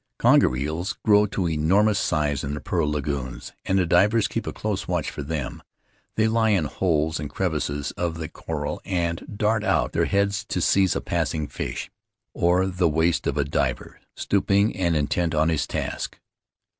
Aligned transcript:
"Conger 0.17 0.55
eels 0.55 0.97
grow 1.05 1.27
to 1.27 1.47
enormous 1.47 1.99
size 1.99 2.43
in 2.43 2.55
the 2.55 2.59
pearl 2.59 2.87
lagoous, 2.89 3.51
and 3.65 3.77
the 3.77 3.85
divers 3.85 4.27
keep 4.27 4.47
a 4.47 4.51
close 4.51 4.87
watch 4.87 5.11
for 5.11 5.21
them. 5.21 5.61
They 6.15 6.27
lie 6.27 6.49
in 6.49 6.65
holes 6.65 7.19
and 7.19 7.29
crevices 7.29 7.91
of 7.91 8.15
the 8.15 8.27
coral 8.27 8.81
and 8.83 9.23
dart 9.37 9.63
out 9.63 9.91
their 9.93 10.05
heads 10.05 10.43
to 10.45 10.59
seize 10.59 10.95
a 10.95 11.01
passing 11.01 11.47
fish, 11.47 11.91
or 12.33 12.65
the 12.65 12.87
wrist 12.89 13.27
of 13.27 13.37
a 13.37 13.45
diver 13.45 13.99
stooping 14.15 14.75
and 14.75 14.95
intent 14.95 15.35
on 15.35 15.49
his 15.49 15.67
task. 15.67 16.19